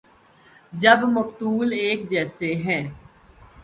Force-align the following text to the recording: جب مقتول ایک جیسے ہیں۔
جب 0.73 0.99
مقتول 1.13 1.71
ایک 1.73 2.09
جیسے 2.09 2.53
ہیں۔ 2.55 2.83